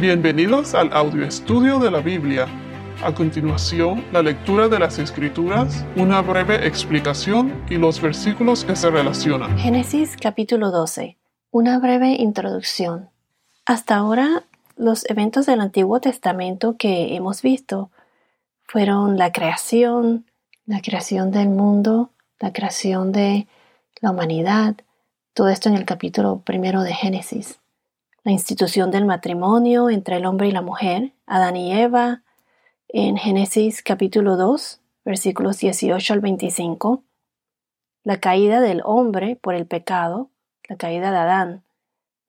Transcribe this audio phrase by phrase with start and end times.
[0.00, 2.46] Bienvenidos al audio estudio de la Biblia.
[3.04, 8.88] A continuación, la lectura de las Escrituras, una breve explicación y los versículos que se
[8.88, 9.58] relacionan.
[9.58, 11.18] Génesis capítulo 12.
[11.50, 13.10] Una breve introducción.
[13.66, 14.44] Hasta ahora,
[14.74, 17.90] los eventos del Antiguo Testamento que hemos visto
[18.64, 20.24] fueron la creación,
[20.64, 22.08] la creación del mundo,
[22.38, 23.48] la creación de
[24.00, 24.76] la humanidad,
[25.34, 27.59] todo esto en el capítulo primero de Génesis.
[28.22, 32.22] La institución del matrimonio entre el hombre y la mujer, Adán y Eva,
[32.88, 37.02] en Génesis capítulo 2, versículos 18 al 25.
[38.04, 40.28] La caída del hombre por el pecado,
[40.68, 41.64] la caída de Adán,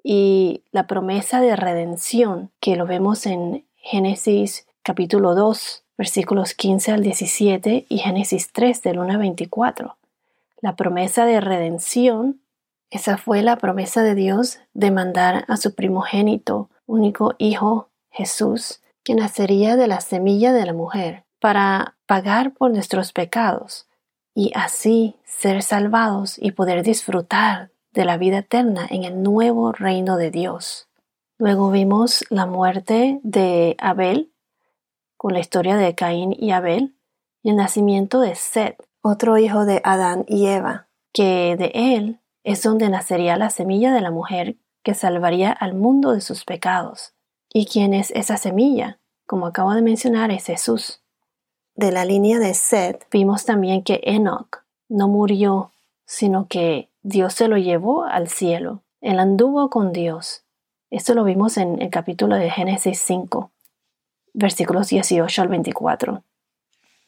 [0.01, 7.03] y la promesa de redención que lo vemos en Génesis capítulo 2, versículos 15 al
[7.03, 9.98] 17 y Génesis 3 del 1 al 24.
[10.62, 12.39] La promesa de redención
[12.91, 19.15] esa fue la promesa de Dios de mandar a su primogénito, único Hijo, Jesús, que
[19.15, 23.87] nacería de la semilla de la mujer, para pagar por nuestros pecados
[24.35, 30.17] y así ser salvados y poder disfrutar de la vida eterna en el nuevo reino
[30.17, 30.89] de Dios.
[31.37, 34.33] Luego vimos la muerte de Abel,
[35.17, 36.95] con la historia de Caín y Abel,
[37.41, 42.63] y el nacimiento de Seth, otro hijo de Adán y Eva, que de él es
[42.63, 47.13] donde nacería la semilla de la mujer que salvaría al mundo de sus pecados.
[47.53, 48.99] ¿Y quién es esa semilla?
[49.25, 51.01] Como acabo de mencionar, es Jesús.
[51.75, 55.71] De la línea de Seth vimos también que Enoch no murió,
[56.05, 58.83] sino que Dios se lo llevó al cielo.
[58.99, 60.43] Él anduvo con Dios.
[60.89, 63.51] Esto lo vimos en el capítulo de Génesis 5,
[64.33, 66.23] versículos 18 al 24.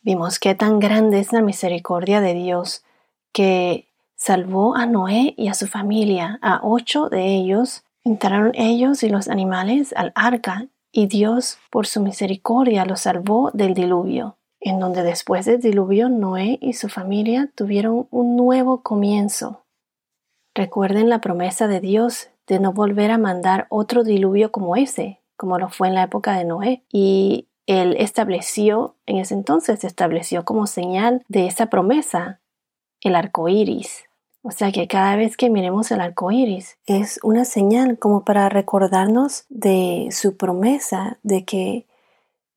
[0.02, 2.84] Vimos qué tan grande es la misericordia de Dios
[3.31, 3.93] que
[4.24, 6.40] salvó a Noé y a su familia.
[6.42, 12.02] A ocho de ellos entraron ellos y los animales al arca, y Dios, por su
[12.02, 18.08] misericordia, los salvó del diluvio, en donde después del diluvio Noé y su familia tuvieron
[18.12, 19.66] un nuevo comienzo.
[20.56, 25.59] Recuerden la promesa de Dios de no volver a mandar otro diluvio como ese, como
[25.59, 30.66] lo fue en la época de Noé, y él estableció, en ese entonces estableció como
[30.66, 32.40] señal de esa promesa
[33.02, 34.06] el arco iris.
[34.46, 38.50] O sea que cada vez que miremos el arco iris es una señal como para
[38.50, 41.88] recordarnos de su promesa de que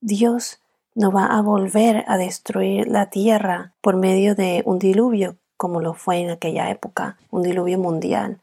[0.01, 0.61] Dios
[0.97, 5.95] no va a volver a destruir la tierra por medio de un diluvio como lo
[5.95, 8.41] fue en aquella época, un diluvio mundial.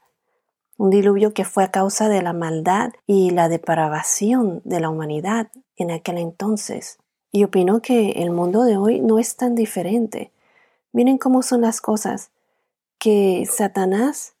[0.76, 5.48] Un diluvio que fue a causa de la maldad y la depravación de la humanidad
[5.76, 6.98] en aquel entonces.
[7.30, 10.32] Y opino que el mundo de hoy no es tan diferente.
[10.92, 12.30] Miren cómo son las cosas
[13.04, 14.32] que Satanás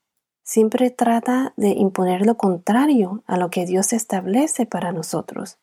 [0.42, 5.58] siempre trata de imponer lo contrario a lo que Dios establece para nosotros.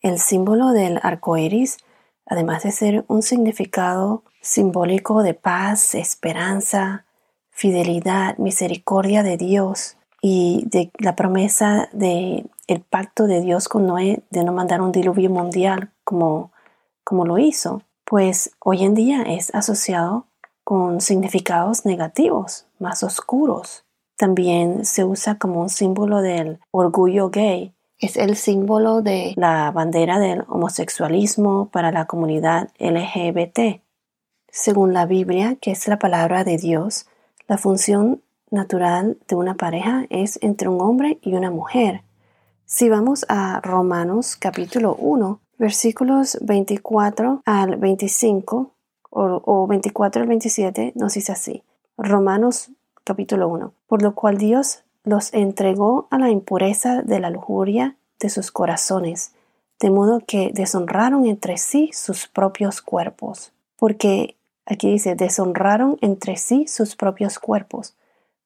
[0.00, 1.76] El símbolo del arco iris,
[2.26, 7.04] además de ser un significado simbólico de paz, esperanza,
[7.50, 14.24] fidelidad, misericordia de Dios y de la promesa de el pacto de Dios con Noé
[14.30, 16.50] de no mandar un diluvio mundial como,
[17.04, 20.26] como lo hizo, pues hoy en día es asociado
[20.68, 23.86] con significados negativos, más oscuros.
[24.18, 27.72] También se usa como un símbolo del orgullo gay.
[27.98, 33.80] Es el símbolo de la bandera del homosexualismo para la comunidad LGBT.
[34.50, 37.06] Según la Biblia, que es la palabra de Dios,
[37.46, 42.02] la función natural de una pareja es entre un hombre y una mujer.
[42.66, 48.74] Si vamos a Romanos capítulo 1, versículos 24 al 25,
[49.10, 51.62] o, 24 al 27 nos dice así.
[51.96, 52.70] Romanos
[53.04, 53.72] capítulo 1.
[53.86, 59.32] Por lo cual Dios los entregó a la impureza de la lujuria de sus corazones,
[59.80, 63.52] de modo que deshonraron entre sí sus propios cuerpos.
[63.76, 64.36] Porque
[64.66, 67.94] aquí dice, deshonraron entre sí sus propios cuerpos,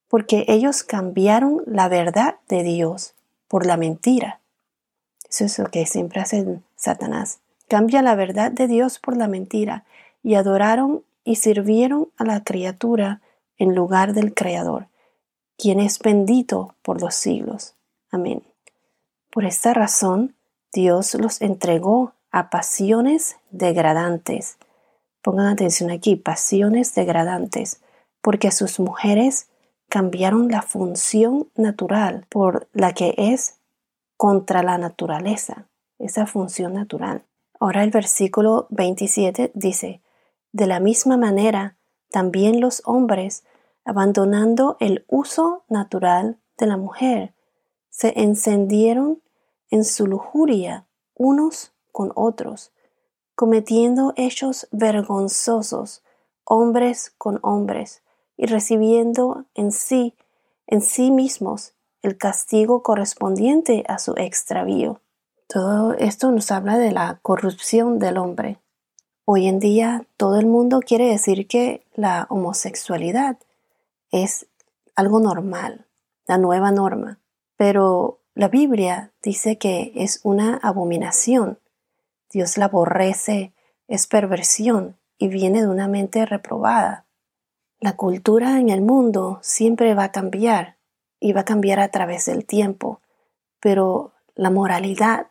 [0.08, 3.14] porque ellos cambiaron la verdad de Dios
[3.48, 4.40] por la mentira.
[5.28, 7.40] Eso es lo que siempre hace Satanás.
[7.66, 9.84] Cambia la verdad de Dios por la mentira
[10.22, 13.20] y adoraron y sirvieron a la criatura
[13.56, 14.88] en lugar del Creador,
[15.56, 17.74] quien es bendito por los siglos.
[18.10, 18.42] Amén.
[19.30, 20.34] Por esta razón,
[20.72, 24.58] Dios los entregó a pasiones degradantes.
[25.22, 27.80] Pongan atención aquí, pasiones degradantes,
[28.20, 29.48] porque sus mujeres
[29.88, 33.58] cambiaron la función natural por la que es
[34.16, 35.66] contra la naturaleza,
[35.98, 37.24] esa función natural.
[37.60, 40.00] Ahora el versículo 27 dice,
[40.52, 41.76] de la misma manera,
[42.10, 43.44] también los hombres,
[43.84, 47.34] abandonando el uso natural de la mujer,
[47.88, 49.22] se encendieron
[49.70, 52.72] en su lujuria unos con otros,
[53.34, 56.02] cometiendo hechos vergonzosos,
[56.44, 58.02] hombres con hombres,
[58.36, 60.14] y recibiendo en sí,
[60.66, 65.00] en sí mismos, el castigo correspondiente a su extravío.
[65.48, 68.61] Todo esto nos habla de la corrupción del hombre.
[69.34, 73.38] Hoy en día todo el mundo quiere decir que la homosexualidad
[74.10, 74.44] es
[74.94, 75.86] algo normal,
[76.26, 77.18] la nueva norma,
[77.56, 81.58] pero la Biblia dice que es una abominación.
[82.30, 83.54] Dios la aborrece,
[83.88, 87.06] es perversión y viene de una mente reprobada.
[87.80, 90.76] La cultura en el mundo siempre va a cambiar
[91.20, 93.00] y va a cambiar a través del tiempo,
[93.60, 95.28] pero la moralidad,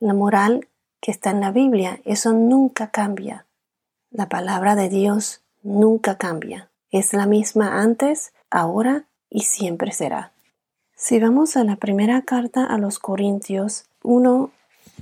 [0.00, 0.70] la moral
[1.02, 3.44] que está en la Biblia, eso nunca cambia.
[4.10, 6.70] La palabra de Dios nunca cambia.
[6.92, 10.32] Es la misma antes, ahora y siempre será.
[10.94, 14.52] Si vamos a la primera carta a los Corintios, 1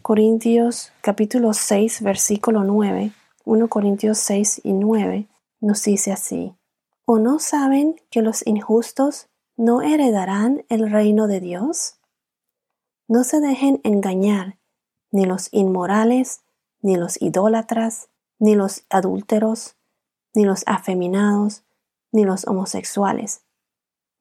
[0.00, 3.12] Corintios capítulo 6 versículo 9,
[3.44, 5.26] 1 Corintios 6 y 9,
[5.61, 6.55] nos dice así,
[7.05, 11.97] ¿o no saben que los injustos no heredarán el reino de Dios?
[13.06, 14.56] No se dejen engañar,
[15.10, 16.42] ni los inmorales,
[16.82, 18.08] ni los idólatras,
[18.38, 19.76] ni los adúlteros,
[20.34, 21.62] ni los afeminados,
[22.12, 23.42] ni los homosexuales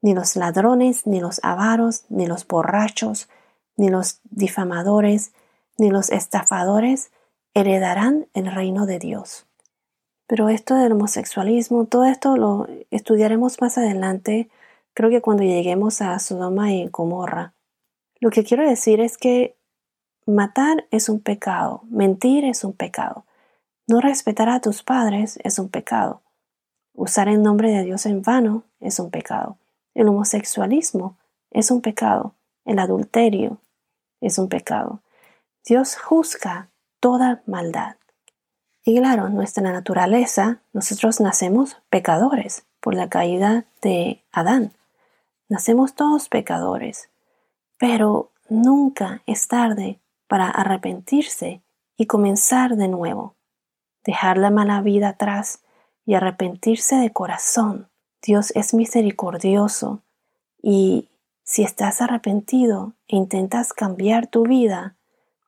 [0.01, 3.30] ni los ladrones, ni los avaros, ni los borrachos,
[3.75, 5.33] ni los difamadores,
[5.77, 7.12] ni los estafadores
[7.53, 9.45] heredarán el reino de Dios.
[10.27, 14.50] Pero esto del homosexualismo, todo esto lo estudiaremos más adelante,
[14.94, 17.53] creo que cuando lleguemos a Sodoma y Gomorra.
[18.19, 19.56] Lo que quiero decir es que
[20.30, 23.26] matar es un pecado, mentir es un pecado,
[23.88, 26.22] no respetar a tus padres es un pecado,
[26.94, 29.58] usar el nombre de Dios en vano es un pecado.
[29.94, 31.18] El homosexualismo
[31.52, 32.36] es un pecado.
[32.66, 33.58] El adulterio
[34.22, 35.02] es un pecado.
[35.66, 37.96] Dios juzga toda maldad.
[38.84, 44.74] Y claro, nuestra naturaleza, nosotros nacemos pecadores por la caída de Adán.
[45.48, 47.10] Nacemos todos pecadores,
[47.78, 50.00] pero nunca es tarde
[50.30, 51.62] para arrepentirse
[51.98, 53.36] y comenzar de nuevo,
[54.06, 55.64] dejar la mala vida atrás
[56.06, 57.90] y arrepentirse de corazón
[58.22, 60.02] Dios es misericordioso
[60.62, 61.10] y
[61.44, 64.96] si estás arrepentido e intentas cambiar tu vida,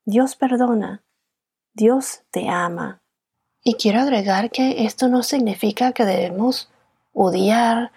[0.06, 1.04] Dios perdona,
[1.74, 3.02] Dios te ama.
[3.64, 6.70] Y quiero agregar que esto no significa que debemos
[7.14, 7.92] odiar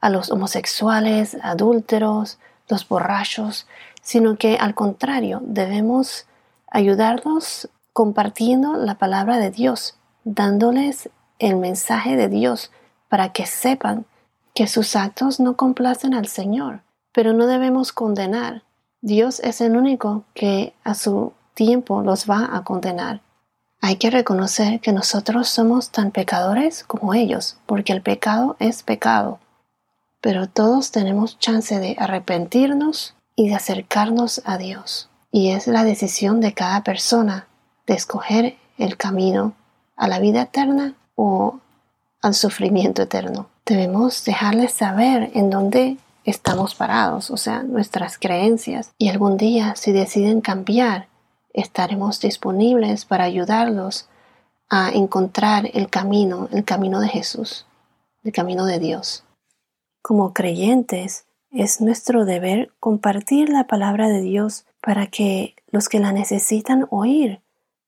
[0.00, 2.38] a los homosexuales, adúlteros,
[2.68, 3.66] los borrachos,
[4.00, 6.26] sino que al contrario, debemos
[6.70, 12.70] ayudarlos compartiendo la palabra de Dios, dándoles el mensaje de Dios
[13.08, 14.06] para que sepan
[14.54, 16.80] que sus actos no complacen al Señor,
[17.12, 18.62] pero no debemos condenar.
[19.00, 23.20] Dios es el único que a su tiempo los va a condenar.
[23.82, 29.40] Hay que reconocer que nosotros somos tan pecadores como ellos, porque el pecado es pecado.
[30.20, 35.09] Pero todos tenemos chance de arrepentirnos y de acercarnos a Dios.
[35.30, 37.46] Y es la decisión de cada persona
[37.86, 39.54] de escoger el camino
[39.96, 41.60] a la vida eterna o
[42.22, 48.92] al sufrimiento eterno debemos dejarles saber en dónde estamos parados, o sea, nuestras creencias.
[48.98, 51.06] Y algún día, si deciden cambiar,
[51.54, 54.08] estaremos disponibles para ayudarlos
[54.68, 57.64] a encontrar el camino, el camino de Jesús,
[58.24, 59.24] el camino de Dios.
[60.02, 66.12] Como creyentes, es nuestro deber compartir la palabra de Dios para que los que la
[66.12, 67.40] necesitan oír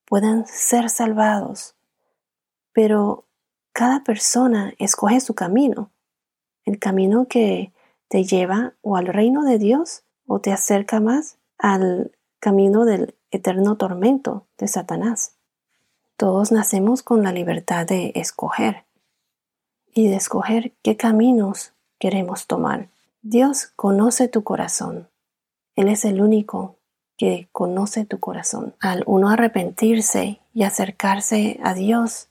[0.05, 1.75] puedan ser salvados.
[2.73, 3.25] Pero
[3.73, 5.91] cada persona escoge su camino,
[6.65, 7.73] el camino que
[8.09, 13.77] te lleva o al reino de Dios o te acerca más al camino del eterno
[13.77, 15.37] tormento de Satanás.
[16.17, 18.85] Todos nacemos con la libertad de escoger
[19.95, 22.91] y de escoger qué caminos queremos tomar.
[23.23, 25.09] Dios conoce tu corazón.
[25.75, 26.77] Él es el único
[27.17, 28.75] que conoce tu corazón.
[28.81, 32.29] Al uno arrepentirse y acercarse a Dios,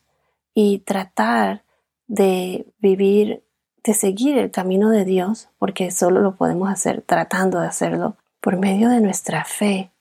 [0.54, 1.64] y tratar
[2.08, 3.44] de vivir,
[3.84, 8.58] de seguir el camino de Dios, porque solo lo podemos hacer tratando de hacerlo, por
[8.58, 9.92] medio de nuestra fe,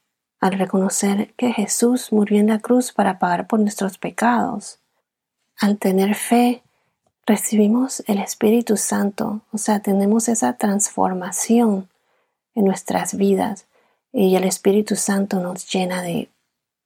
[0.40, 4.80] al reconocer que Jesús murió en la cruz para pagar por nuestros pecados.
[5.58, 6.62] Al tener fe,
[7.26, 11.88] recibimos el Espíritu Santo, o sea, tenemos esa transformación
[12.54, 13.66] en nuestras vidas
[14.12, 16.30] y el Espíritu Santo nos llena de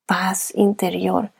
[0.06, 1.30] paz interior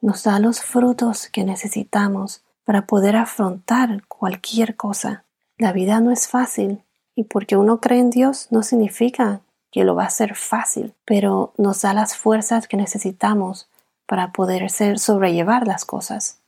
[0.00, 5.24] nos da los frutos que necesitamos para poder afrontar cualquier cosa.
[5.58, 9.40] La vida no es fácil y porque uno cree en Dios no significa
[9.72, 13.68] que lo va a hacer fácil, pero nos da las fuerzas que necesitamos
[14.06, 16.38] para poder ser, sobrellevar las cosas.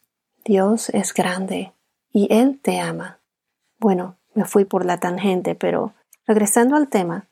[0.45, 1.73] Dios es grande
[2.13, 3.19] y Él te ama.
[3.79, 5.95] Bueno, me fui por la tangente, pero
[6.27, 7.27] regresando al tema,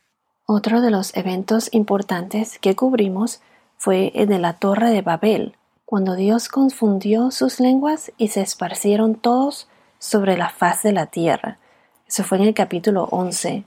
[0.47, 3.41] otro de los eventos importantes que cubrimos
[3.77, 9.17] fue el de la Torre de Babel, cuando Dios confundió sus lenguas y se esparcieron
[9.17, 11.59] todos sobre la faz de la tierra.
[12.07, 13.65] Eso fue en el capítulo 11.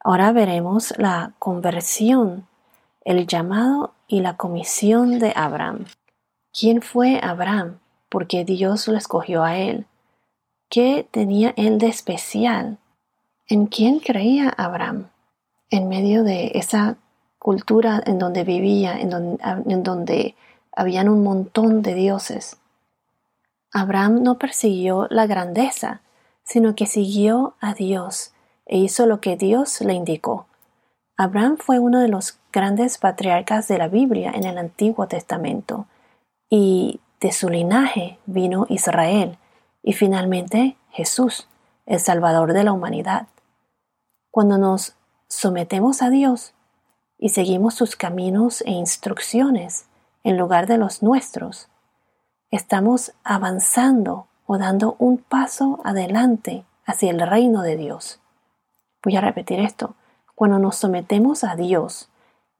[0.00, 2.46] Ahora veremos la conversión,
[3.04, 5.86] el llamado y la comisión de Abraham.
[6.52, 7.78] ¿Quién fue Abraham?
[8.10, 9.86] Porque Dios lo escogió a él.
[10.68, 12.78] ¿Qué tenía él de especial?
[13.48, 15.08] ¿En quién creía Abraham?
[15.70, 16.96] En medio de esa
[17.38, 20.34] cultura en donde vivía, en donde,
[20.72, 22.58] habían un montón de dioses.
[23.72, 26.02] Abraham no persiguió la grandeza,
[26.44, 28.32] sino que siguió a Dios
[28.66, 30.46] e hizo lo que Dios le indicó.
[31.16, 35.86] Abraham fue uno de los grandes patriarcas de la Biblia en el Antiguo Testamento,
[36.50, 39.38] y de su linaje vino Israel,
[39.82, 41.48] y finalmente Jesús,
[41.86, 43.28] el Salvador de la humanidad.
[44.30, 44.94] Cuando nos
[45.28, 46.54] sometemos a Dios
[47.18, 49.86] y seguimos sus caminos e instrucciones
[50.22, 51.68] en lugar de los nuestros,
[52.50, 58.20] estamos avanzando o dando un paso adelante hacia el reino de Dios.
[59.02, 59.94] Voy a repetir esto.
[60.34, 62.10] Cuando nos sometemos a Dios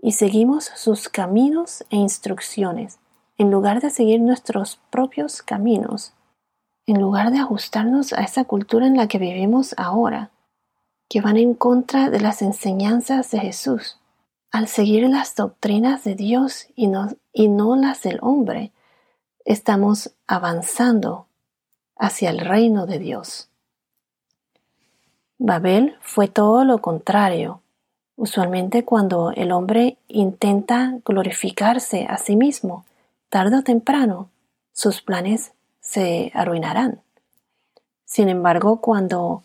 [0.00, 2.98] y seguimos sus caminos e instrucciones,
[3.38, 6.14] en lugar de seguir nuestros propios caminos,
[6.86, 10.30] en lugar de ajustarnos a esa cultura en la que vivimos ahora,
[11.08, 13.98] que van en contra de las enseñanzas de Jesús,
[14.50, 18.72] al seguir las doctrinas de Dios y no, y no las del hombre,
[19.44, 21.26] estamos avanzando
[21.96, 23.48] hacia el reino de Dios.
[25.38, 27.60] Babel fue todo lo contrario.
[28.16, 32.86] Usualmente cuando el hombre intenta glorificarse a sí mismo,
[33.28, 34.30] tarde o temprano,
[34.72, 37.02] sus planes se arruinarán.
[38.06, 39.42] Sin embargo, cuando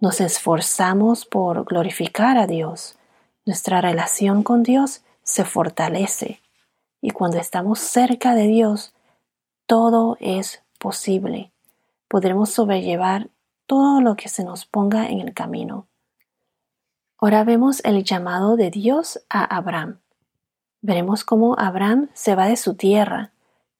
[0.00, 2.96] nos esforzamos por glorificar a Dios,
[3.44, 6.40] nuestra relación con Dios se fortalece
[7.00, 8.92] y cuando estamos cerca de Dios,
[9.66, 11.52] todo es posible.
[12.08, 13.28] Podremos sobrellevar
[13.66, 15.86] todo lo que se nos ponga en el camino.
[17.18, 20.00] Ahora vemos el llamado de Dios a Abraham.
[20.82, 23.32] Veremos cómo Abraham se va de su tierra,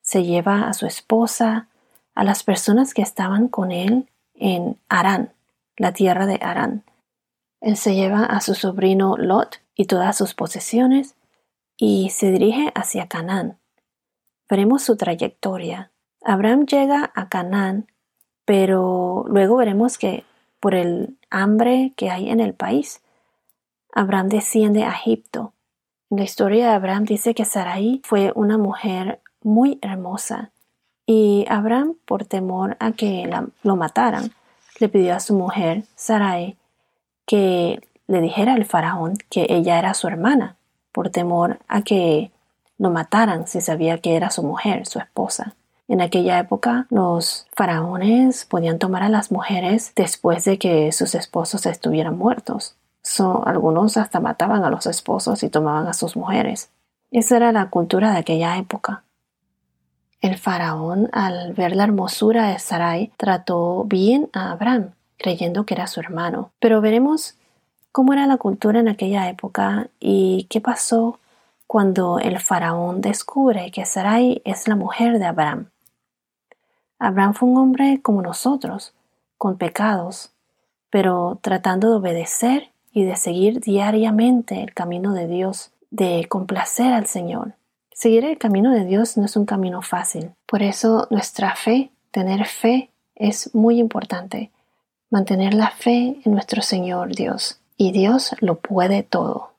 [0.03, 1.69] se lleva a su esposa,
[2.15, 5.33] a las personas que estaban con él en Arán,
[5.81, 6.85] la tierra de Arán.
[7.61, 11.17] Él se lleva a su sobrino Lot y todas sus posesiones
[11.77, 13.59] y se dirige hacia Canaán.
[14.49, 15.93] Veremos su trayectoria.
[16.23, 17.87] Abraham llega a Canaán
[18.51, 20.25] pero luego veremos que
[20.59, 23.01] por el hambre que hay en el país,
[23.93, 25.55] Abraham desciende a Egipto.
[26.11, 30.51] En la historia de Abraham dice que Sarai fue una mujer muy hermosa
[31.07, 33.31] y Abraham, por temor a que
[33.63, 34.33] lo mataran,
[34.81, 36.57] le pidió a su mujer Sarai
[37.27, 40.57] que le dijera al faraón que ella era su hermana,
[40.91, 42.33] por temor a que
[42.79, 45.55] lo mataran si sabía que era su mujer, su esposa.
[45.87, 51.67] En aquella época los faraones podían tomar a las mujeres después de que sus esposos
[51.67, 52.75] estuvieran muertos.
[53.45, 56.71] algunos hasta mataban a los esposos y tomaban a sus mujeres.
[57.11, 59.05] Esa era la cultura de aquella época.
[60.21, 65.87] El faraón, al ver la hermosura de Sarai, trató bien a Abraham, creyendo que era
[65.87, 66.51] su hermano.
[66.59, 67.37] Pero veremos
[67.91, 71.19] cómo era la cultura en aquella época y qué pasó
[71.67, 75.71] cuando el faraón descubre que Sarai es la mujer de Abraham.
[76.99, 78.93] Abraham fue un hombre como nosotros,
[79.39, 80.33] con pecados,
[80.91, 87.07] pero tratando de obedecer y de seguir diariamente el camino de Dios, de complacer al
[87.07, 87.55] Señor.
[87.93, 90.33] Seguir el camino de Dios no es un camino fácil.
[90.47, 94.51] Por eso nuestra fe, tener fe, es muy importante.
[95.11, 97.61] Mantener la fe en nuestro Señor Dios.
[97.77, 99.53] Y Dios lo puede todo.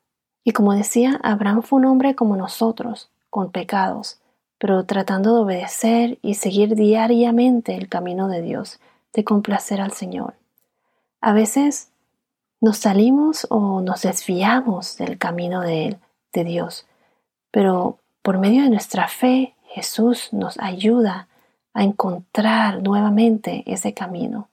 [0.44, 4.20] Y como decía, Abraham fue un hombre como nosotros, con pecados,
[4.58, 8.80] pero tratando de obedecer y seguir diariamente el camino de Dios,
[9.14, 10.34] de complacer al Señor.
[11.20, 11.90] A veces
[12.60, 16.00] nos salimos o nos desviamos del camino de
[16.34, 16.86] de Dios,
[17.52, 21.28] pero por medio de nuestra fe Jesús nos ayuda
[21.74, 24.50] a encontrar nuevamente ese camino.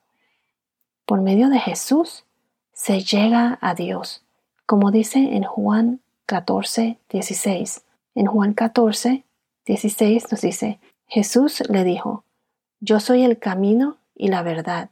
[1.04, 2.24] Por medio de Jesús
[2.72, 4.22] se llega a Dios,
[4.66, 7.82] como dice en Juan 14, 16.
[8.14, 9.24] En Juan 14,
[9.66, 12.24] 16 nos dice, Jesús le dijo,
[12.80, 14.90] Yo soy el camino y la verdad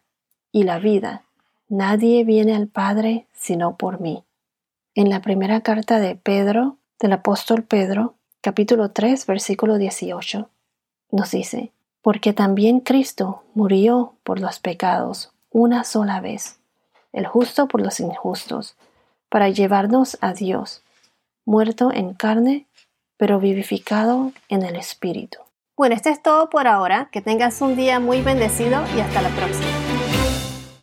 [0.51, 1.23] y la vida.
[1.69, 4.23] Nadie viene al Padre sino por mí.
[4.95, 8.16] en la primera carta de Pedro, del apóstol Pedro,
[8.47, 10.49] capítulo 3, versículo 18.
[11.11, 16.61] Nos dice, porque también Cristo murió por los pecados una sola vez,
[17.13, 18.77] el justo por los injustos,
[19.29, 20.85] para llevarnos a Dios,
[21.45, 22.67] muerto en carne,
[23.17, 25.41] pero vivificado en el Espíritu.
[25.77, 27.09] Bueno, esto es todo por ahora.
[27.11, 29.86] Que tengas un día muy bendecido y hasta la próxima.